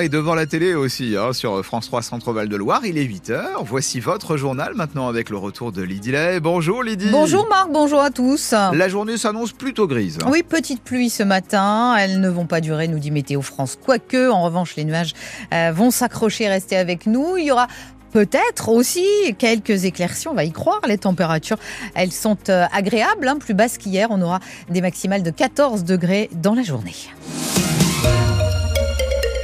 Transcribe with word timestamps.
Et 0.00 0.08
devant 0.08 0.34
la 0.34 0.46
télé 0.46 0.72
aussi, 0.72 1.16
hein, 1.18 1.34
sur 1.34 1.62
France 1.62 1.84
3 1.88 2.00
Centre-Val 2.00 2.48
de 2.48 2.56
Loire, 2.56 2.80
il 2.86 2.96
est 2.96 3.04
8h. 3.04 3.42
Voici 3.62 4.00
votre 4.00 4.38
journal 4.38 4.72
maintenant 4.74 5.06
avec 5.06 5.28
le 5.28 5.36
retour 5.36 5.70
de 5.70 5.82
Lydie 5.82 6.12
Lay. 6.12 6.40
Bonjour 6.40 6.82
Lydie. 6.82 7.10
Bonjour 7.12 7.46
Marc, 7.46 7.70
bonjour 7.70 8.00
à 8.00 8.08
tous. 8.08 8.52
La 8.52 8.88
journée 8.88 9.18
s'annonce 9.18 9.52
plutôt 9.52 9.86
grise. 9.86 10.16
Oui, 10.26 10.42
petite 10.42 10.82
pluie 10.82 11.10
ce 11.10 11.22
matin. 11.22 11.94
Elles 11.98 12.20
ne 12.20 12.30
vont 12.30 12.46
pas 12.46 12.62
durer, 12.62 12.88
nous 12.88 12.98
dit 12.98 13.10
Météo 13.10 13.42
France. 13.42 13.76
Quoique, 13.84 14.30
en 14.30 14.42
revanche, 14.42 14.76
les 14.76 14.84
nuages 14.84 15.12
euh, 15.52 15.72
vont 15.74 15.90
s'accrocher 15.90 16.48
rester 16.48 16.78
avec 16.78 17.04
nous. 17.04 17.36
Il 17.36 17.44
y 17.44 17.52
aura 17.52 17.66
Peut-être 18.12 18.68
aussi 18.70 19.06
quelques 19.38 19.84
éclaircies, 19.84 20.28
on 20.28 20.34
va 20.34 20.44
y 20.44 20.52
croire. 20.52 20.80
Les 20.86 20.98
températures, 20.98 21.58
elles 21.94 22.12
sont 22.12 22.38
euh, 22.48 22.64
agréables, 22.72 23.28
hein, 23.28 23.36
plus 23.38 23.54
basses 23.54 23.76
qu'hier. 23.76 24.08
On 24.10 24.22
aura 24.22 24.40
des 24.70 24.80
maximales 24.80 25.22
de 25.22 25.30
14 25.30 25.84
degrés 25.84 26.30
dans 26.32 26.54
la 26.54 26.62
journée. 26.62 26.94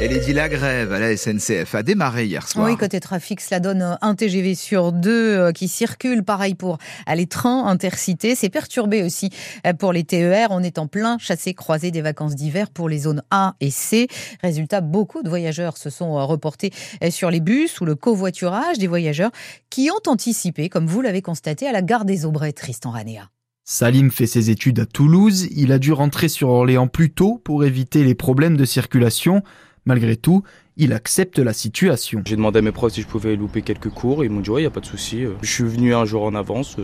Et 0.00 0.06
Lady, 0.06 0.32
la 0.32 0.48
grève 0.48 0.92
à 0.92 1.00
la 1.00 1.16
SNCF 1.16 1.74
a 1.74 1.82
démarré 1.82 2.26
hier 2.26 2.46
soir. 2.46 2.66
Oui, 2.66 2.76
côté 2.76 3.00
trafic, 3.00 3.40
cela 3.40 3.58
donne 3.58 3.98
un 4.00 4.14
TGV 4.14 4.54
sur 4.54 4.92
deux 4.92 5.36
euh, 5.36 5.50
qui 5.50 5.66
circule. 5.66 6.22
Pareil 6.22 6.54
pour 6.54 6.78
les 7.12 7.26
trains 7.26 7.66
intercités. 7.66 8.36
C'est 8.36 8.48
perturbé 8.48 9.02
aussi 9.02 9.30
euh, 9.66 9.72
pour 9.72 9.92
les 9.92 10.04
TER. 10.04 10.52
On 10.52 10.62
est 10.62 10.78
en 10.78 10.86
plein 10.86 11.18
chassé-croisé 11.18 11.90
des 11.90 12.00
vacances 12.00 12.36
d'hiver 12.36 12.70
pour 12.70 12.88
les 12.88 12.98
zones 12.98 13.24
A 13.32 13.56
et 13.60 13.70
C. 13.70 14.06
Résultat, 14.40 14.82
beaucoup 14.82 15.24
de 15.24 15.28
voyageurs 15.28 15.76
se 15.76 15.90
sont 15.90 16.16
euh, 16.16 16.22
reportés 16.22 16.70
sur 17.10 17.32
les 17.32 17.40
bus 17.40 17.80
ou 17.80 17.84
le 17.84 17.96
covoiturage 17.96 18.78
des 18.78 18.86
voyageurs 18.86 19.32
qui 19.68 19.90
ont 19.90 20.08
anticipé, 20.08 20.68
comme 20.68 20.86
vous 20.86 21.00
l'avez 21.00 21.22
constaté, 21.22 21.66
à 21.66 21.72
la 21.72 21.82
gare 21.82 22.04
des 22.04 22.24
Aubrais, 22.24 22.52
Tristan 22.52 22.92
Ranea. 22.92 23.30
Salim 23.64 24.12
fait 24.12 24.26
ses 24.26 24.48
études 24.48 24.78
à 24.78 24.86
Toulouse. 24.86 25.48
Il 25.50 25.72
a 25.72 25.78
dû 25.78 25.92
rentrer 25.92 26.28
sur 26.28 26.48
Orléans 26.50 26.86
plus 26.86 27.10
tôt 27.10 27.38
pour 27.44 27.64
éviter 27.64 28.04
les 28.04 28.14
problèmes 28.14 28.56
de 28.56 28.64
circulation. 28.64 29.42
Malgré 29.88 30.16
tout, 30.16 30.42
il 30.76 30.92
accepte 30.92 31.38
la 31.38 31.54
situation. 31.54 32.20
J'ai 32.26 32.36
demandé 32.36 32.58
à 32.58 32.62
mes 32.62 32.72
profs 32.72 32.92
si 32.92 33.00
je 33.00 33.06
pouvais 33.06 33.36
louper 33.36 33.62
quelques 33.62 33.88
cours. 33.88 34.22
Ils 34.22 34.28
m'ont 34.30 34.40
dit 34.40 34.50
ouais, 34.50 34.60
il 34.60 34.64
n'y 34.64 34.68
a 34.68 34.70
pas 34.70 34.80
de 34.80 34.86
souci. 34.86 35.24
Je 35.40 35.50
suis 35.50 35.64
venu 35.64 35.94
un 35.94 36.04
jour 36.04 36.24
en 36.24 36.34
avance. 36.34 36.76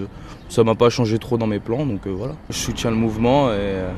Ça 0.48 0.64
m'a 0.64 0.74
pas 0.74 0.88
changé 0.88 1.18
trop 1.18 1.36
dans 1.36 1.46
mes 1.46 1.60
plans, 1.60 1.84
donc 1.84 2.06
euh, 2.06 2.10
voilà. 2.10 2.34
Je 2.48 2.56
soutiens 2.56 2.88
le 2.88 2.96
mouvement 2.96 3.48
euh, 3.50 3.92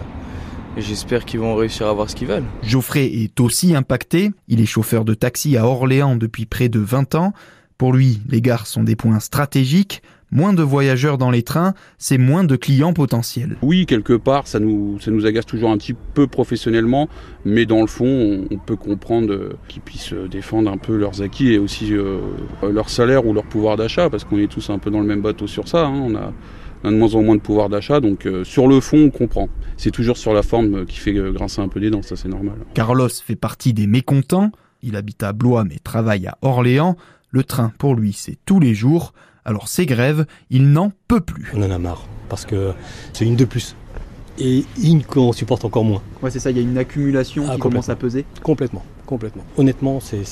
et, 0.77 0.81
j'espère 0.81 1.25
qu'ils 1.25 1.39
vont 1.39 1.55
réussir 1.55 1.87
à 1.87 1.93
voir 1.93 2.11
ce 2.11 2.17
qu'ils 2.17 2.27
veulent. 2.27 2.43
Geoffrey 2.65 3.07
est 3.07 3.39
aussi 3.39 3.77
impacté. 3.77 4.33
Il 4.49 4.61
est 4.61 4.67
chauffeur 4.67 5.05
de 5.05 5.15
taxi 5.15 5.57
à 5.57 5.67
Orléans 5.67 6.17
depuis 6.17 6.45
près 6.45 6.69
de 6.69 6.81
20 6.81 7.15
ans. 7.15 7.33
Pour 7.79 7.93
lui, 7.93 8.21
les 8.29 8.43
gares 8.43 8.67
sont 8.67 8.83
des 8.83 8.97
points 8.97 9.21
stratégiques. 9.21 10.03
Moins 10.33 10.53
de 10.53 10.63
voyageurs 10.63 11.19
dans 11.19 11.31
les 11.31 11.45
trains, 11.45 11.75
c'est 11.99 12.19
moins 12.19 12.43
de 12.43 12.57
clients 12.57 12.93
potentiels. 12.93 13.57
Oui, 13.63 13.87
quelque 13.87 14.15
part, 14.15 14.49
ça 14.49 14.59
nous, 14.59 14.99
ça 14.99 15.13
nous 15.13 15.25
agace 15.25 15.47
toujours 15.47 15.71
un 15.71 15.79
petit 15.79 15.95
peu 15.95 16.27
professionnellement, 16.27 17.09
mais 17.45 17.65
dans 17.65 17.81
le 17.81 17.87
fond, 17.87 18.45
on, 18.51 18.59
peut 18.59 18.75
comprendre 18.75 19.33
euh, 19.33 19.57
qu'ils 19.69 19.83
puissent 19.83 20.13
euh, 20.13 20.27
défendre 20.27 20.69
un 20.71 20.79
peu 20.79 20.97
leurs 20.97 21.23
acquis 21.23 21.53
et 21.53 21.59
aussi 21.59 21.95
euh, 21.95 22.19
leur 22.63 22.91
salaire 22.91 23.25
ou 23.25 23.33
leur 23.33 23.45
pouvoir 23.45 23.77
d'achat, 23.77 24.11
parce 24.11 24.25
qu'on 24.25 24.39
est 24.39 24.51
tous 24.51 24.69
un 24.71 24.81
peu 24.81 24.91
dans 24.91 24.99
le 24.99 25.07
même 25.07 25.23
bateau 25.23 25.47
sur 25.47 25.69
ça. 25.69 25.87
Hein. 25.87 25.95
On, 25.95 26.17
a, 26.17 26.33
de 26.91 26.97
moins 26.97 27.15
en 27.15 27.23
moins 27.23 27.37
de 27.37 27.41
pouvoir 27.41 27.69
d'achat, 27.69 28.01
donc 28.01 28.29
sur 28.45 28.67
le 28.67 28.81
fond, 28.81 28.99
on 28.99 29.11
comprend. 29.11 29.49
C'est 29.77 29.91
toujours 29.91 30.17
sur 30.17 30.33
la 30.33 30.43
forme 30.43 30.87
qui 30.87 30.99
fait 30.99 31.13
grincer 31.13 31.61
un 31.61 31.69
peu 31.69 31.81
des 31.81 31.91
dents, 31.91 32.03
ça 32.03 32.17
c'est 32.17 32.29
normal. 32.29 32.55
Carlos 32.75 33.09
fait 33.09 33.35
partie 33.37 33.73
des 33.73 33.87
mécontents. 33.87 34.51
Il 34.83 34.95
habite 34.95 35.23
à 35.25 35.33
Blois 35.33 35.65
mais 35.65 35.79
travaille 35.83 36.27
à 36.29 36.39
Orléans. 36.43 36.97
Le 37.31 37.43
train, 37.43 37.73
pour 37.79 37.97
lui, 37.97 38.13
c'est 38.13 38.39
tous 38.47 38.61
les 38.61 38.75
jours. 38.75 39.15
Alors 39.47 39.69
ces 39.69 39.87
grèves, 39.87 40.27
il 40.51 40.73
n'en 40.73 40.91
peut 41.07 41.21
plus. 41.21 41.53
On 41.55 41.63
en 41.63 41.71
a 41.71 41.79
marre, 41.79 42.05
parce 42.29 42.45
que 42.45 42.73
c'est 43.13 43.25
une 43.25 43.37
de 43.37 43.45
plus. 43.45 43.77
Et 44.41 44.65
une 44.83 45.05
qu'on 45.05 45.33
supporte 45.33 45.65
encore 45.65 45.85
moins. 45.85 46.03
Ouais, 46.21 46.33
c'est 46.33 46.41
ça, 46.41 46.51
il 46.51 46.57
y 46.57 46.61
a 46.61 46.63
une 46.65 46.77
accumulation 46.77 47.47
ah, 47.49 47.55
qui 47.55 47.61
commence 47.61 47.89
à 47.89 47.95
peser 47.95 48.25
Complètement, 48.43 48.85
complètement. 49.07 49.45
Honnêtement, 49.57 50.01
c'est 50.01 50.25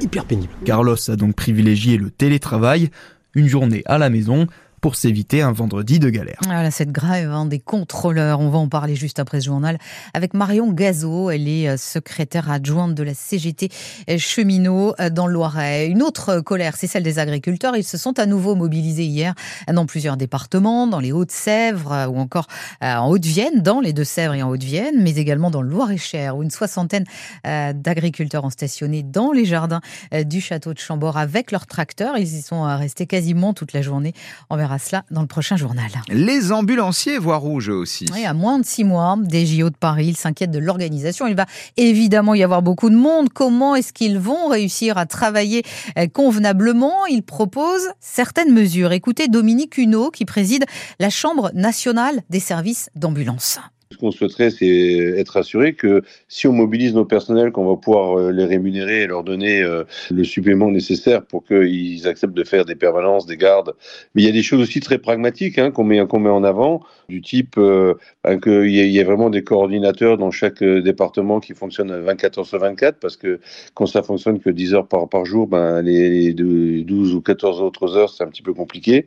hyper 0.00 0.24
pénible. 0.24 0.52
Carlos 0.64 0.96
a 1.08 1.14
donc 1.14 1.36
privilégié 1.36 1.96
le 1.96 2.10
télétravail, 2.10 2.90
une 3.34 3.46
journée 3.46 3.82
à 3.86 3.98
la 3.98 4.10
maison, 4.10 4.48
pour 4.84 4.96
s'éviter 4.96 5.40
un 5.40 5.52
vendredi 5.52 5.98
de 5.98 6.10
galère. 6.10 6.36
Voilà 6.44 6.70
cette 6.70 6.92
grève 6.92 7.30
hein, 7.30 7.46
des 7.46 7.58
contrôleurs. 7.58 8.40
On 8.40 8.50
va 8.50 8.58
en 8.58 8.68
parler 8.68 8.96
juste 8.96 9.18
après 9.18 9.40
ce 9.40 9.46
journal 9.46 9.78
avec 10.12 10.34
Marion 10.34 10.72
Gazot. 10.72 11.30
Elle 11.30 11.48
est 11.48 11.70
euh, 11.70 11.78
secrétaire 11.78 12.50
adjointe 12.50 12.94
de 12.94 13.02
la 13.02 13.14
CGT 13.14 13.70
euh, 14.10 14.18
cheminot 14.18 14.92
euh, 15.00 15.08
dans 15.08 15.26
le 15.26 15.32
Loiret. 15.32 15.86
Une 15.86 16.02
autre 16.02 16.40
colère, 16.40 16.76
c'est 16.76 16.86
celle 16.86 17.02
des 17.02 17.18
agriculteurs. 17.18 17.74
Ils 17.78 17.82
se 17.82 17.96
sont 17.96 18.18
à 18.18 18.26
nouveau 18.26 18.56
mobilisés 18.56 19.06
hier 19.06 19.32
dans 19.72 19.86
plusieurs 19.86 20.18
départements, 20.18 20.86
dans 20.86 21.00
les 21.00 21.12
Hauts-de-Sèvres 21.12 22.10
ou 22.10 22.18
encore 22.18 22.46
en 22.82 23.08
Haute-Vienne, 23.08 23.62
dans 23.62 23.80
les 23.80 23.94
Deux-Sèvres 23.94 24.34
et 24.34 24.42
en 24.42 24.50
Haute-Vienne, 24.50 25.02
mais 25.02 25.14
également 25.14 25.50
dans 25.50 25.62
le 25.62 25.70
Loir-et-Cher 25.70 26.36
où 26.36 26.42
une 26.42 26.50
soixantaine 26.50 27.04
d'agriculteurs 27.44 28.44
ont 28.44 28.50
stationné 28.50 29.02
dans 29.02 29.32
les 29.32 29.46
jardins 29.46 29.80
du 30.26 30.42
château 30.42 30.74
de 30.74 30.78
Chambord 30.78 31.16
avec 31.16 31.52
leurs 31.52 31.66
tracteurs. 31.66 32.18
Ils 32.18 32.34
y 32.34 32.42
sont 32.42 32.64
restés 32.76 33.06
quasiment 33.06 33.54
toute 33.54 33.72
la 33.72 33.80
journée. 33.80 34.12
On 34.50 34.56
verra 34.56 34.73
cela 34.78 35.04
dans 35.10 35.20
le 35.20 35.26
prochain 35.26 35.56
journal. 35.56 35.90
Les 36.08 36.52
ambulanciers 36.52 37.18
voient 37.18 37.36
rouge 37.36 37.68
aussi. 37.68 38.06
Oui, 38.12 38.24
à 38.24 38.34
moins 38.34 38.58
de 38.58 38.64
six 38.64 38.84
mois 38.84 39.16
des 39.20 39.46
JO 39.46 39.70
de 39.70 39.76
Paris, 39.76 40.06
ils 40.08 40.16
s'inquiètent 40.16 40.50
de 40.50 40.58
l'organisation. 40.58 41.26
Il 41.26 41.36
va 41.36 41.46
évidemment 41.76 42.34
y 42.34 42.42
avoir 42.42 42.62
beaucoup 42.62 42.90
de 42.90 42.96
monde. 42.96 43.28
Comment 43.32 43.74
est-ce 43.74 43.92
qu'ils 43.92 44.18
vont 44.18 44.48
réussir 44.48 44.98
à 44.98 45.06
travailler 45.06 45.62
euh, 45.98 46.06
convenablement? 46.06 47.06
Ils 47.06 47.22
proposent 47.22 47.90
certaines 48.00 48.52
mesures. 48.52 48.92
Écoutez 48.92 49.28
Dominique 49.28 49.78
Huneau 49.78 50.10
qui 50.10 50.24
préside 50.24 50.64
la 50.98 51.10
Chambre 51.10 51.50
nationale 51.54 52.22
des 52.30 52.40
services 52.40 52.90
d'ambulance. 52.94 53.58
Ce 53.94 53.98
qu'on 53.98 54.10
souhaiterait, 54.10 54.50
c'est 54.50 54.66
être 54.66 55.36
assuré 55.36 55.74
que 55.74 56.02
si 56.26 56.48
on 56.48 56.52
mobilise 56.52 56.94
nos 56.94 57.04
personnels, 57.04 57.52
qu'on 57.52 57.64
va 57.64 57.76
pouvoir 57.76 58.18
euh, 58.18 58.32
les 58.32 58.44
rémunérer 58.44 59.02
et 59.02 59.06
leur 59.06 59.22
donner 59.22 59.62
euh, 59.62 59.84
le 60.10 60.24
supplément 60.24 60.68
nécessaire 60.68 61.24
pour 61.24 61.44
qu'ils 61.44 62.08
acceptent 62.08 62.34
de 62.34 62.42
faire 62.42 62.64
des 62.64 62.74
permanences, 62.74 63.24
des 63.24 63.36
gardes. 63.36 63.74
Mais 64.14 64.22
il 64.22 64.24
y 64.24 64.28
a 64.28 64.32
des 64.32 64.42
choses 64.42 64.60
aussi 64.60 64.80
très 64.80 64.98
pragmatiques 64.98 65.60
hein, 65.60 65.70
qu'on 65.70 65.84
met, 65.84 66.04
qu'on 66.08 66.18
met 66.18 66.28
en 66.28 66.42
avant, 66.42 66.82
du 67.08 67.22
type 67.22 67.54
euh, 67.56 67.94
ben, 68.24 68.40
qu'il 68.40 68.68
y, 68.70 68.80
y, 68.80 69.00
a 69.00 69.04
vraiment 69.04 69.30
des 69.30 69.44
coordinateurs 69.44 70.18
dans 70.18 70.32
chaque 70.32 70.64
département 70.64 71.38
qui 71.38 71.54
fonctionnent 71.54 71.94
24 71.94 72.38
heures 72.38 72.46
sur 72.46 72.58
24, 72.58 72.98
parce 72.98 73.16
que 73.16 73.38
quand 73.74 73.86
ça 73.86 74.02
fonctionne 74.02 74.40
que 74.40 74.50
10 74.50 74.74
heures 74.74 74.88
par, 74.88 75.24
jour, 75.24 75.46
ben, 75.46 75.82
les, 75.82 76.32
les 76.32 76.34
12 76.34 77.14
ou 77.14 77.20
14 77.20 77.60
autres 77.60 77.96
heures, 77.96 78.10
c'est 78.10 78.24
un 78.24 78.28
petit 78.28 78.42
peu 78.42 78.54
compliqué. 78.54 79.06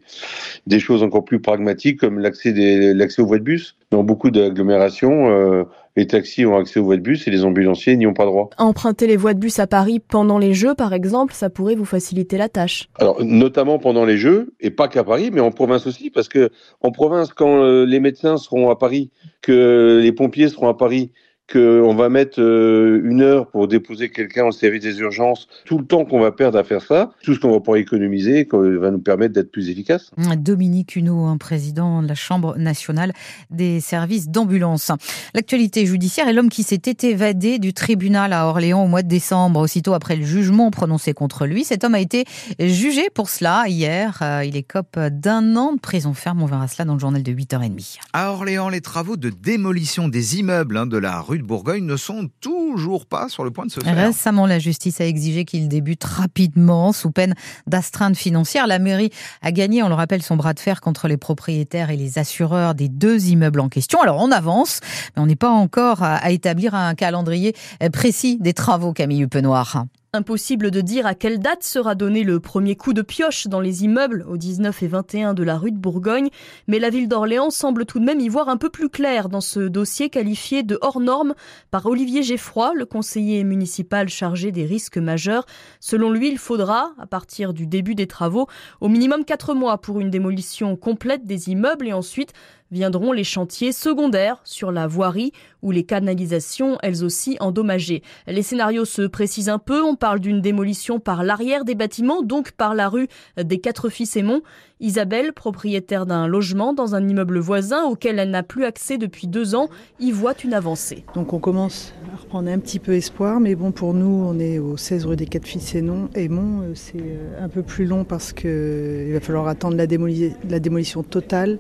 Des 0.66 0.80
choses 0.80 1.04
encore 1.04 1.26
plus 1.26 1.42
pragmatiques 1.42 2.00
comme 2.00 2.20
l'accès, 2.20 2.54
l'accès 2.94 3.22
aux 3.22 3.26
voies 3.26 3.40
de 3.40 3.44
bus. 3.44 3.77
Dans 3.90 4.04
beaucoup 4.04 4.32
d'agglomérations, 4.32 5.30
euh, 5.30 5.64
les 5.96 6.08
taxis 6.08 6.46
ont 6.46 6.58
accès 6.58 6.80
aux 6.80 6.84
voies 6.84 6.98
de 6.98 7.02
bus 7.02 7.26
et 7.28 7.32
les 7.32 7.46
ambulanciers 7.46 7.96
n'y 7.96 8.06
ont 8.06 8.14
pas 8.14 8.26
droit. 8.26 8.50
Emprunter 8.58 9.08
les 9.08 9.16
voies 9.16 9.34
de 9.34 9.40
bus 9.40 9.60
à 9.60 9.68
Paris 9.68 10.00
pendant 10.00 10.38
les 10.40 10.54
Jeux, 10.54 10.76
par 10.76 10.94
exemple, 10.94 11.34
ça 11.34 11.50
pourrait 11.50 11.76
vous 11.76 11.86
faciliter 11.86 12.38
la 12.38 12.50
tâche. 12.50 12.90
Alors, 13.00 13.24
notamment 13.24 13.80
pendant 13.80 14.04
les 14.04 14.18
Jeux, 14.18 14.54
et 14.60 14.72
pas 14.72 14.90
qu'à 14.90 15.06
Paris, 15.06 15.30
mais 15.32 15.40
en 15.40 15.52
province 15.52 15.88
aussi, 15.88 16.10
parce 16.10 16.28
que 16.28 16.50
en 16.82 16.92
province, 16.92 17.34
quand 17.34 17.64
euh, 17.64 17.86
les 17.86 18.02
médecins 18.02 18.36
seront 18.36 18.70
à 18.70 18.76
Paris, 18.76 19.10
que 19.42 20.02
les 20.04 20.12
pompiers 20.12 20.50
seront 20.50 20.68
à 20.68 20.74
Paris, 20.74 21.12
qu'on 21.52 21.96
va 21.96 22.10
mettre 22.10 22.42
euh, 22.42 23.02
une 23.06 23.22
heure 23.22 23.48
pour 23.48 23.68
déposer 23.68 24.10
quelqu'un 24.10 24.46
au 24.46 24.52
service 24.52 24.84
des 24.84 25.00
urgences, 25.00 25.48
tout 25.66 25.78
le 25.78 25.86
temps 25.86 26.04
qu'on 26.04 26.20
va 26.20 26.32
perdre 26.32 26.58
à 26.58 26.64
faire 26.64 26.82
ça, 26.82 27.12
tout 27.24 27.34
ce 27.34 27.40
qu'on 27.40 27.52
va 27.52 27.60
pouvoir 27.60 27.78
économiser, 27.78 28.46
qui 28.46 28.56
va 28.56 28.92
nous 28.92 29.00
permettre 29.00 29.34
d'être 29.34 29.52
plus 29.52 29.70
efficace. 29.70 30.12
Dominique 30.38 30.96
Huneau, 30.96 31.26
un 31.26 31.38
président 31.38 32.02
de 32.02 32.08
la 32.08 32.16
Chambre 32.16 32.58
nationale 32.58 33.14
des 33.50 33.80
services 33.80 34.30
d'ambulance. 34.30 34.92
L'actualité 35.34 35.86
judiciaire 35.86 36.28
est 36.28 36.34
l'homme 36.34 36.50
qui 36.50 36.64
s'était 36.64 37.10
évadé 37.10 37.60
du 37.60 37.74
tribunal 37.74 38.34
à 38.34 38.48
Orléans 38.48 38.84
au 38.84 38.88
mois 38.88 39.02
de 39.02 39.08
décembre, 39.08 39.62
aussitôt 39.62 39.94
après 39.94 40.18
le 40.18 40.26
jugement 40.26 40.70
prononcé 40.70 41.14
contre 41.14 41.46
lui. 41.46 41.64
Cet 41.64 41.84
homme 41.86 41.96
a 41.96 42.02
été 42.02 42.26
jugé 42.60 43.10
pour 43.14 43.30
cela 43.30 43.66
hier. 43.68 44.20
Euh, 44.22 44.44
il 44.44 44.58
écope 44.58 45.00
d'un 45.00 45.56
an 45.56 45.74
de 45.74 45.80
prison 45.80 46.14
ferme. 46.14 46.42
On 46.42 46.46
verra 46.46 46.68
cela 46.68 46.86
dans 46.86 46.94
le 46.94 47.00
journal 47.00 47.24
de 47.24 47.32
8h30. 47.32 48.00
À 48.12 48.32
Orléans, 48.32 48.70
les 48.70 48.82
travaux 48.82 49.16
de 49.16 49.30
démolition 49.30 50.10
des 50.10 50.40
immeubles 50.40 50.78
hein, 50.78 50.86
de 50.86 50.98
la 50.98 51.22
rue 51.22 51.37
de 51.38 51.44
Bourgogne 51.44 51.86
ne 51.86 51.98
sont 51.98 52.30
toujours 52.42 53.06
pas 53.06 53.30
sur 53.30 53.44
le 53.44 53.52
point 53.52 53.66
de 53.66 53.72
se 53.72 53.80
faire. 53.80 53.96
Récemment, 53.96 54.46
la 54.46 54.60
justice 54.60 55.02
a 55.02 55.06
exigé 55.06 55.46
qu'il 55.46 55.68
débute 55.68 56.04
rapidement 56.04 56.92
sous 56.92 57.12
peine 57.12 57.36
d'astreinte 57.68 58.18
financière. 58.18 58.68
La 58.68 58.80
mairie 58.80 59.12
a 59.42 59.52
gagné, 59.52 59.84
on 59.84 59.90
le 59.90 59.96
rappelle, 59.96 60.22
son 60.22 60.36
bras 60.36 60.54
de 60.54 60.60
fer 60.60 60.82
contre 60.82 61.08
les 61.08 61.18
propriétaires 61.18 61.90
et 61.90 61.98
les 61.98 62.20
assureurs 62.20 62.76
des 62.76 62.90
deux 62.90 63.28
immeubles 63.28 63.60
en 63.60 63.70
question. 63.70 64.02
Alors 64.02 64.22
on 64.22 64.32
avance, 64.32 64.80
mais 65.16 65.22
on 65.22 65.26
n'est 65.26 65.36
pas 65.36 65.50
encore 65.50 66.04
à, 66.04 66.32
établir 66.32 66.76
un 66.76 66.96
calendrier 66.96 67.56
précis 67.92 68.38
des 68.40 68.54
travaux, 68.54 68.94
Camille 68.94 69.22
Huppenoir. 69.22 69.86
Impossible 70.18 70.72
de 70.72 70.82
dire 70.82 71.06
à 71.06 71.14
quelle 71.14 71.38
date 71.38 71.62
sera 71.62 71.94
donné 71.94 72.24
le 72.24 72.40
premier 72.40 72.76
coup 72.76 72.94
de 72.94 73.04
pioche 73.04 73.46
dans 73.46 73.60
les 73.60 73.84
immeubles 73.84 74.26
au 74.28 74.36
19 74.36 74.82
et 74.82 74.88
21 74.88 75.36
de 75.36 75.44
la 75.44 75.60
rue 75.60 75.72
de 75.72 75.78
Bourgogne, 75.78 76.30
mais 76.66 76.80
la 76.80 76.90
ville 76.90 77.08
d'Orléans 77.08 77.52
semble 77.52 77.86
tout 77.86 78.00
de 78.00 78.04
même 78.04 78.20
y 78.20 78.28
voir 78.28 78.50
un 78.50 78.58
peu 78.58 78.72
plus 78.72 78.90
clair 78.90 79.30
dans 79.30 79.42
ce 79.42 79.60
dossier 79.60 80.10
qualifié 80.10 80.64
de 80.64 80.80
hors 80.82 81.00
norme 81.00 81.36
par 81.70 81.86
Olivier 81.86 82.24
Geffroy, 82.24 82.74
le 82.74 82.88
conseiller 82.88 83.44
municipal 83.44 84.10
chargé 84.10 84.52
des 84.52 84.66
risques 84.66 84.98
majeurs. 84.98 85.46
Selon 85.80 86.10
lui, 86.10 86.30
il 86.30 86.40
faudra, 86.40 86.94
à 86.98 87.06
partir 87.06 87.54
du 87.54 87.68
début 87.68 87.94
des 87.94 88.08
travaux, 88.08 88.48
au 88.82 88.88
minimum 88.88 89.24
4 89.24 89.54
mois 89.54 89.78
pour 89.78 90.00
une 90.00 90.10
démolition 90.10 90.76
complète 90.78 91.28
des 91.28 91.50
immeubles 91.50 91.88
et 91.88 91.94
ensuite 91.94 92.34
viendront 92.72 93.12
les 93.12 93.24
chantiers 93.24 93.72
secondaires 93.72 94.40
sur 94.44 94.72
la 94.72 94.88
voirie 94.88 95.32
ou 95.62 95.72
les 95.72 95.84
canalisations, 95.84 96.78
elles 96.84 97.04
aussi 97.04 97.38
endommagées. 97.40 98.04
Les 98.28 98.44
scénarios 98.44 98.86
se 98.86 99.02
précisent 99.02 99.50
un 99.50 99.60
peu. 99.60 99.82
On 99.82 99.96
parle 99.96 100.20
d'une 100.20 100.42
démolition 100.42 101.00
par 101.00 101.24
l'arrière 101.24 101.66
des 101.66 101.76
bâtiments, 101.76 102.22
donc 102.22 102.52
par 102.52 102.76
la 102.76 102.90
rue 102.90 103.08
des 103.38 103.60
Quatre 103.60 103.90
Fils 103.90 104.16
Aymon. 104.16 104.42
Isabelle, 104.80 105.34
propriétaire 105.34 106.06
d'un 106.06 106.28
logement 106.28 106.72
dans 106.72 106.94
un 106.94 107.08
immeuble 107.08 107.40
voisin 107.40 107.86
auquel 107.86 108.20
elle 108.20 108.30
n'a 108.30 108.44
plus 108.44 108.64
accès 108.64 109.00
depuis 109.00 109.26
deux 109.26 109.56
ans, 109.56 109.70
y 110.00 110.12
voit 110.12 110.36
une 110.44 110.54
avancée. 110.54 111.04
Donc 111.16 111.34
on 111.34 111.40
commence 111.40 111.94
à 112.14 112.22
reprendre 112.22 112.50
un 112.52 112.60
petit 112.60 112.78
peu 112.78 112.94
espoir, 112.94 113.40
mais 113.40 113.56
bon 113.56 113.72
pour 113.72 113.96
nous 113.96 114.24
on 114.28 114.38
est 114.38 114.60
au 114.60 114.78
16 114.78 115.06
rue 115.06 115.16
des 115.16 115.26
Quatre 115.26 115.48
Fils 115.48 115.74
Aymon. 115.74 116.10
Euh, 116.16 116.72
c'est 116.76 117.02
euh, 117.02 117.44
un 117.44 117.50
peu 117.50 117.64
plus 117.64 117.86
long 117.86 118.04
parce 118.04 118.34
qu'il 118.34 119.12
va 119.14 119.20
falloir 119.20 119.48
attendre 119.48 119.76
la, 119.76 119.88
démolition 119.88 121.02
totale 121.02 121.58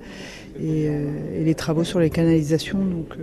et, 0.59 0.87
euh, 0.89 1.39
et, 1.39 1.43
les 1.43 1.55
travaux 1.55 1.83
sur 1.83 1.99
les 1.99 2.09
canalisations. 2.09 2.79
Donc 2.79 3.17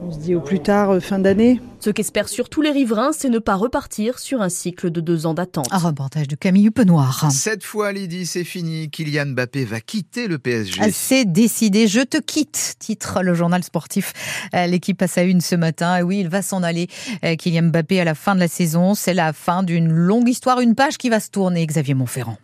on 0.00 0.12
se 0.12 0.18
dit 0.18 0.34
au 0.34 0.40
plus 0.40 0.60
tard, 0.60 0.90
euh, 0.90 1.00
fin 1.00 1.18
d'année. 1.18 1.60
Ce 1.80 1.90
qu'espèrent 1.90 2.28
surtout 2.28 2.60
les 2.60 2.70
riverains, 2.70 3.12
c'est 3.12 3.28
ne 3.28 3.38
pas 3.38 3.54
repartir 3.54 4.18
sur 4.18 4.42
un 4.42 4.48
cycle 4.48 4.90
de 4.90 5.00
deux 5.00 5.26
ans 5.26 5.34
d'attente. 5.34 5.68
Un 5.70 5.78
reportage 5.78 6.28
de 6.28 6.36
Camille 6.36 6.66
Huppenoir. 6.66 7.30
Cette 7.30 7.64
fois, 7.64 7.92
Lydie, 7.92 8.26
c'est 8.26 8.44
fini. 8.44 8.90
Kylian 8.90 9.26
Mbappé 9.26 9.64
va 9.64 9.80
quitter 9.80 10.28
le 10.28 10.38
PSG. 10.38 10.80
Ah, 10.82 10.88
c'est 10.92 11.24
décidé. 11.24 11.86
Je 11.86 12.00
te 12.00 12.18
quitte, 12.18 12.74
titre 12.78 13.22
le 13.22 13.34
journal 13.34 13.62
sportif. 13.62 14.12
Euh, 14.54 14.66
l'équipe 14.66 14.98
passe 14.98 15.18
à 15.18 15.22
une 15.22 15.40
ce 15.40 15.54
matin. 15.54 16.02
Oui, 16.02 16.20
il 16.20 16.28
va 16.28 16.42
s'en 16.42 16.62
aller. 16.62 16.88
Euh, 17.24 17.36
Kylian 17.36 17.68
Mbappé 17.68 18.00
à 18.00 18.04
la 18.04 18.14
fin 18.14 18.34
de 18.34 18.40
la 18.40 18.48
saison. 18.48 18.94
C'est 18.94 19.14
la 19.14 19.32
fin 19.32 19.62
d'une 19.62 19.90
longue 19.90 20.28
histoire, 20.28 20.60
une 20.60 20.74
page 20.74 20.98
qui 20.98 21.08
va 21.08 21.20
se 21.20 21.30
tourner. 21.30 21.66
Xavier 21.66 21.94
Montferrand. 21.94 22.36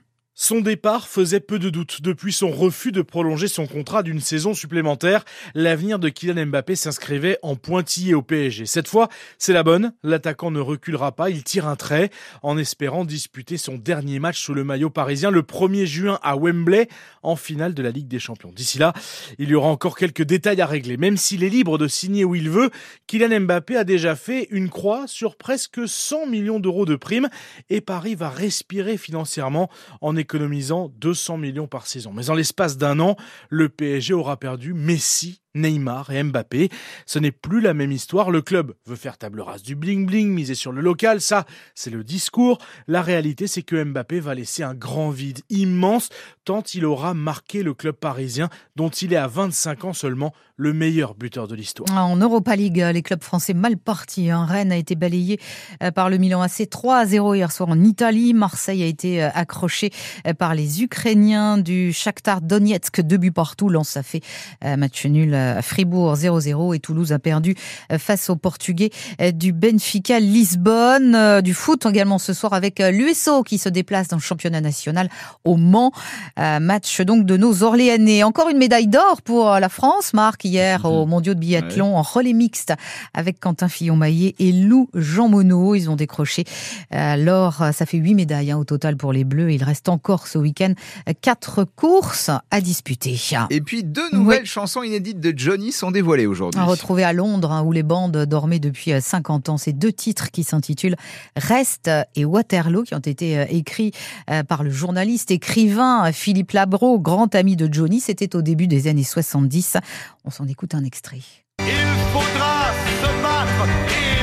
Son 0.45 0.61
départ 0.61 1.07
faisait 1.07 1.39
peu 1.39 1.61
de 1.61 1.71
doute. 1.71 2.03
Depuis 2.03 2.33
son 2.33 2.51
refus 2.51 2.91
de 2.91 3.01
prolonger 3.01 3.47
son 3.47 3.69
contrat 3.69 4.03
d'une 4.03 4.19
saison 4.19 4.55
supplémentaire, 4.55 5.25
l'avenir 5.55 6.01
de 6.01 6.09
Kylian 6.09 6.47
Mbappé 6.47 6.75
s'inscrivait 6.75 7.39
en 7.43 7.55
pointillé 7.55 8.15
au 8.15 8.23
PSG. 8.23 8.67
Cette 8.67 8.89
fois, 8.89 9.09
c'est 9.39 9.53
la 9.53 9.63
bonne. 9.63 9.93
L'attaquant 10.03 10.51
ne 10.51 10.59
reculera 10.59 11.13
pas. 11.13 11.31
Il 11.31 11.45
tire 11.45 11.69
un 11.69 11.77
trait 11.77 12.11
en 12.43 12.59
espérant 12.59 13.05
disputer 13.05 13.57
son 13.57 13.77
dernier 13.77 14.19
match 14.19 14.43
sous 14.43 14.53
le 14.53 14.65
maillot 14.65 14.91
parisien 14.91 15.31
le 15.31 15.43
1er 15.43 15.85
juin 15.87 16.19
à 16.25 16.37
Wembley 16.37 16.89
en 17.23 17.37
finale 17.37 17.73
de 17.73 17.83
la 17.85 17.93
Ligue 17.93 18.09
des 18.09 18.19
Champions. 18.19 18.51
D'ici 18.51 18.81
là, 18.81 18.95
il 19.39 19.49
y 19.49 19.55
aura 19.55 19.69
encore 19.69 19.97
quelques 19.97 20.25
détails 20.25 20.61
à 20.61 20.67
régler. 20.67 20.97
Même 20.97 21.19
s'il 21.19 21.45
est 21.45 21.51
libre 21.51 21.79
de 21.79 21.87
signer 21.87 22.25
où 22.25 22.35
il 22.35 22.51
veut, 22.51 22.71
Kylian 23.07 23.43
Mbappé 23.43 23.77
a 23.77 23.85
déjà 23.85 24.17
fait 24.17 24.49
une 24.51 24.71
croix 24.71 25.05
sur 25.07 25.37
presque 25.37 25.87
100 25.87 26.27
millions 26.27 26.59
d'euros 26.59 26.85
de 26.85 26.97
primes 26.97 27.29
et 27.71 27.81
Paris 27.81 28.17
va 28.17 28.29
respirer 28.29 28.97
financièrement 28.97 29.71
en 30.01 30.17
économisant 30.33 30.91
200 30.97 31.37
millions 31.37 31.67
par 31.67 31.87
saison. 31.87 32.11
Mais 32.15 32.31
en 32.31 32.35
l'espace 32.35 32.79
d'un 32.79 33.01
an, 33.01 33.17
le 33.51 33.69
PSG 33.69 34.15
aura 34.15 34.39
perdu 34.39 34.73
Messi, 34.73 35.43
Neymar 35.55 36.11
et 36.11 36.23
Mbappé. 36.23 36.71
Ce 37.05 37.19
n'est 37.19 37.33
plus 37.33 37.61
la 37.61 37.75
même 37.75 37.93
histoire. 37.93 38.31
Le 38.31 38.41
club 38.41 38.73
veut 38.87 38.97
faire 38.97 39.19
table 39.19 39.43
rase 39.43 39.63
du 39.63 39.77
bling-bling, 39.77 40.29
miser 40.29 40.55
sur 40.55 40.73
le 40.73 40.81
local. 40.81 41.21
Ça, 41.21 41.45
c'est 41.75 41.91
le 41.91 42.03
discours. 42.03 42.57
La 42.87 43.03
réalité, 43.03 43.47
c'est 43.47 43.63
que 43.63 43.85
Mbappé 43.85 44.21
va 44.21 44.35
laisser 44.35 44.63
un 44.63 44.75
grand 44.75 45.11
vide 45.11 45.41
immense 45.51 46.09
tant 46.45 46.63
il 46.75 46.87
aura 46.87 47.13
marqué 47.13 47.63
le 47.63 47.75
club 47.75 47.95
parisien 47.95 48.49
dont 48.75 48.89
il 48.89 49.13
est 49.13 49.17
à 49.17 49.27
25 49.27 49.85
ans 49.85 49.93
seulement 49.93 50.33
le 50.63 50.73
meilleur 50.73 51.15
buteur 51.15 51.49
de 51.49 51.57
l'histoire. 51.57 51.89
Ah, 51.93 52.05
en 52.05 52.17
Europa 52.17 52.55
League, 52.55 52.83
les 52.93 53.03
clubs 53.03 53.23
français 53.23 53.53
mal 53.53 53.77
partis. 53.77 54.31
Hein. 54.31 54.47
Rennes 54.47 54.71
a 54.71 54.77
été 54.77 54.95
balayé 54.95 55.41
euh, 55.83 55.91
par 55.91 56.09
le 56.09 56.19
Milan 56.19 56.41
AC 56.41 56.71
3 56.71 56.99
à 56.99 57.07
0 57.07 57.35
hier 57.35 57.51
soir 57.51 57.69
en 57.69 57.83
Italie. 57.83 58.33
Marseille 58.33 58.83
a 58.85 58.87
été 58.87 59.25
euh, 59.25 59.29
accroché 59.35 59.91
euh, 60.27 60.35
par 60.35 60.55
les 60.55 60.83
Ukrainiens 60.83 61.59
du 61.59 61.93
Shakhtar 61.93 62.41
Donetsk. 62.41 63.01
Deux 63.01 63.17
buts 63.17 63.33
partout. 63.33 63.69
Lens 63.69 63.97
a 63.97 64.03
fait 64.05 64.21
match 64.63 65.05
nul 65.07 65.37
Fribourg 65.63 66.15
0-0 66.15 66.77
et 66.77 66.79
Toulouse 66.79 67.13
a 67.13 67.19
perdu 67.19 67.57
face 67.99 68.31
aux 68.31 68.37
Portugais 68.37 68.91
du 69.35 69.53
Benfica 69.53 70.21
Lisbonne. 70.21 71.41
Du 71.41 71.55
foot 71.55 71.87
également 71.87 72.19
ce 72.19 72.33
soir 72.33 72.53
avec 72.53 72.79
l'USO 72.79 73.43
qui 73.43 73.59
se 73.59 73.69
déplace 73.69 74.09
dans 74.09 74.17
le 74.17 74.23
championnat 74.23 74.61
national 74.61 75.09
au 75.45 75.57
Mans. 75.57 75.93
Match 76.37 77.01
donc 77.01 77.27
de 77.27 77.37
nos 77.37 77.63
Orléanais. 77.63 78.23
Encore 78.23 78.49
une 78.49 78.59
médaille 78.59 78.87
d'or 78.87 79.23
pour 79.23 79.51
la 79.51 79.69
France. 79.69 80.13
Marc 80.15 80.45
hier 80.53 80.85
au 80.85 81.05
mhm. 81.05 81.11
Mondiaux 81.11 81.35
de 81.35 81.41
biathlon 81.41 81.97
en 81.97 82.03
relais 82.03 82.33
mixte 82.33 82.75
avec 83.15 83.41
Quentin 83.41 83.69
Fillon-Maillet 83.69 84.35
et 84.39 84.53
Lou 84.53 84.89
Jean 84.95 85.29
Monod. 85.29 85.77
Ils 85.77 85.91
ont 85.91 85.97
décroché 85.97 86.45
l'or. 86.91 87.65
Ça 87.73 87.87
fait 87.87 87.99
huit 87.99 88.15
médailles 88.15 88.51
hein, 88.51 88.59
au 88.59 88.65
total 88.65 88.97
pour 88.97 89.13
les 89.13 89.25
Bleus. 89.25 89.53
Il 89.53 89.65
reste 89.65 89.89
encore 89.89 90.27
ce 90.27 90.39
week-end 90.39 90.75
quatre 91.21 91.65
courses 91.65 92.31
à 92.51 92.61
disputer. 92.61 93.17
Et 93.51 93.61
puis 93.61 93.85
deux 93.85 94.11
nouvelles 94.13 94.47
chansons 94.47 94.83
inédites 94.83 95.21
de 95.21 95.33
Johnny 95.37 95.73
sont 95.73 95.91
dévoilées 95.91 96.27
aujourd'hui. 96.27 96.61
Retrouvé 96.61 97.05
à 97.05 97.13
Londres, 97.13 97.53
hein, 97.53 97.63
où 97.63 97.73
les 97.73 97.83
bandes 97.83 98.17
dormaient 98.27 98.59
depuis 98.59 98.93
50 99.01 99.49
ans. 99.49 99.57
Ces 99.57 99.73
deux 99.73 99.93
titres 99.93 100.31
qui 100.31 100.45
s'intitulent 100.45 100.97
Reste 101.37 101.91
et 102.15 102.25
Waterloo, 102.25 102.85
qui 102.85 102.95
ont 102.95 102.99
été 102.99 103.39
euh, 103.39 103.45
écrits 103.49 103.93
euh, 104.31 104.43
par 104.43 104.63
le 104.63 104.71
journaliste 104.71 105.31
écrivain 105.31 106.11
Philippe 106.13 106.53
Labro, 106.53 106.99
grand 106.99 107.35
ami 107.35 107.57
de 107.57 107.73
Johnny. 107.73 108.01
C'était 108.01 108.35
au 108.37 108.43
début 108.43 108.67
des 108.67 108.89
années 108.89 109.05
70. 109.05 109.77
On 110.25 110.31
s'en 110.31 110.42
écoute 110.47 110.75
un 110.75 110.85
extrait. 110.85 111.21
Il 111.59 111.65
faudra 112.13 112.73
se 113.01 113.23
battre 113.23 113.69
et 113.89 114.22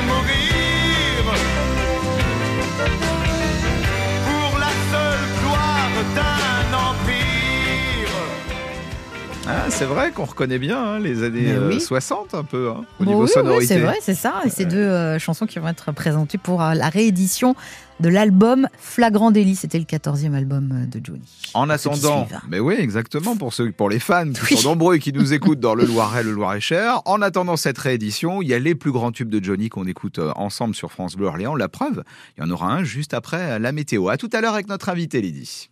Ah, 9.62 9.68
c'est 9.68 9.84
vrai 9.84 10.10
qu'on 10.10 10.24
reconnaît 10.24 10.58
bien 10.58 10.82
hein, 10.82 10.98
les 10.98 11.22
années 11.22 11.78
60 11.78 12.32
euh, 12.32 12.38
un 12.38 12.44
peu 12.44 12.70
hein, 12.70 12.86
au 12.98 13.04
niveau 13.04 13.24
oui, 13.24 13.28
sonorité. 13.28 13.60
Oui, 13.60 13.66
c'est 13.66 13.78
vrai, 13.78 13.98
c'est 14.00 14.14
ça. 14.14 14.40
Et 14.46 14.48
ces 14.48 14.64
deux 14.64 14.78
euh, 14.78 15.18
chansons 15.18 15.44
qui 15.44 15.58
vont 15.58 15.68
être 15.68 15.92
présentées 15.92 16.38
pour 16.38 16.62
euh, 16.62 16.72
la 16.72 16.88
réédition 16.88 17.54
de 18.00 18.08
l'album 18.08 18.68
Flagrant 18.78 19.30
délit. 19.30 19.56
C'était 19.56 19.78
le 19.78 19.84
14e 19.84 20.32
album 20.32 20.86
de 20.90 20.98
Johnny. 21.04 21.28
En 21.52 21.68
attendant, 21.68 22.26
mais 22.48 22.58
oui, 22.58 22.76
exactement, 22.78 23.36
pour, 23.36 23.52
ceux, 23.52 23.70
pour 23.70 23.90
les 23.90 23.98
fans 23.98 24.32
qui 24.32 24.56
sont 24.56 24.70
nombreux 24.70 24.96
et 24.96 24.98
qui 24.98 25.12
nous 25.12 25.34
écoutent 25.34 25.60
dans 25.60 25.74
le 25.74 25.84
Loiret, 25.84 26.22
le 26.22 26.32
Loir-et-Cher, 26.32 27.02
en 27.04 27.20
attendant 27.20 27.58
cette 27.58 27.76
réédition, 27.76 28.40
il 28.40 28.48
y 28.48 28.54
a 28.54 28.58
les 28.58 28.74
plus 28.74 28.92
grands 28.92 29.12
tubes 29.12 29.28
de 29.28 29.44
Johnny 29.44 29.68
qu'on 29.68 29.86
écoute 29.86 30.20
ensemble 30.36 30.74
sur 30.74 30.90
France 30.90 31.16
Bleu 31.16 31.26
Orléans. 31.26 31.54
La 31.54 31.68
preuve, 31.68 32.02
il 32.38 32.42
y 32.42 32.46
en 32.46 32.50
aura 32.50 32.72
un 32.72 32.82
juste 32.82 33.12
après 33.12 33.58
la 33.58 33.72
météo. 33.72 34.08
À 34.08 34.16
tout 34.16 34.30
à 34.32 34.40
l'heure 34.40 34.54
avec 34.54 34.68
notre 34.68 34.88
invité 34.88 35.20
Lydie. 35.20 35.68